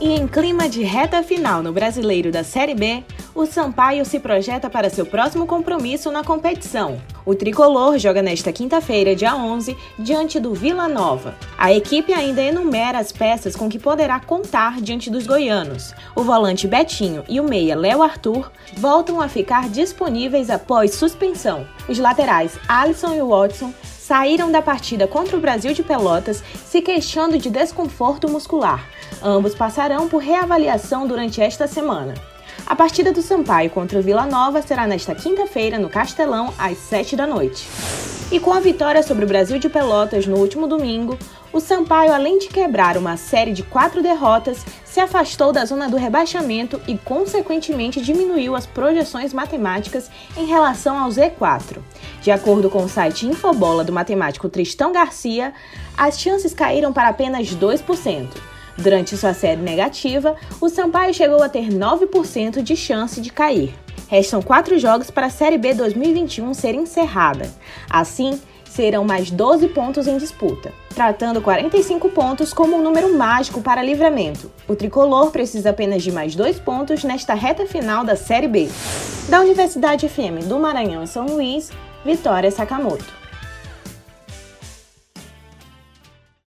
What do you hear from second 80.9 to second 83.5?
e São Luís, Vitória Sakamoto.